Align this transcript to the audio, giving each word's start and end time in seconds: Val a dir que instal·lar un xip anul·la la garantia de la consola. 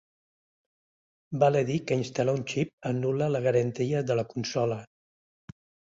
Val 1.43 1.59
a 1.59 1.61
dir 1.67 1.75
que 1.91 1.99
instal·lar 2.03 2.35
un 2.39 2.43
xip 2.53 2.73
anul·la 2.93 3.31
la 3.35 3.45
garantia 3.47 4.03
de 4.11 4.19
la 4.21 4.29
consola. 4.33 4.83